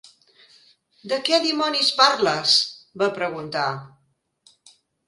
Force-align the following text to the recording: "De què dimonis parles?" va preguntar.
"De 1.11 1.19
què 1.27 1.39
dimonis 1.43 1.91
parles?" 2.01 2.57
va 3.05 3.13
preguntar. 3.21 3.71